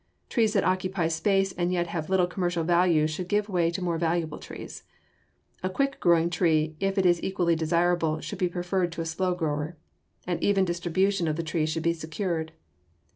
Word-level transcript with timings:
Trees 0.29 0.53
that 0.53 0.63
occupy 0.63 1.09
space 1.09 1.51
and 1.51 1.71
yet 1.71 1.85
have 1.85 2.09
little 2.09 2.25
commercial 2.25 2.63
value 2.63 3.05
should 3.05 3.27
give 3.27 3.47
way 3.47 3.69
to 3.69 3.83
more 3.83 3.99
valuable 3.99 4.39
trees. 4.39 4.81
A 5.61 5.69
quick 5.69 5.99
growing 5.99 6.31
tree, 6.31 6.75
if 6.79 6.97
it 6.97 7.05
is 7.05 7.21
equally 7.21 7.55
desirable, 7.55 8.19
should 8.19 8.39
be 8.39 8.49
preferred 8.49 8.91
to 8.93 9.01
a 9.01 9.05
slow 9.05 9.35
grower. 9.35 9.77
An 10.25 10.39
even 10.41 10.65
distribution 10.65 11.27
of 11.27 11.35
the 11.35 11.43
trees 11.43 11.69
should 11.69 11.83
be 11.83 11.93
secured. 11.93 12.51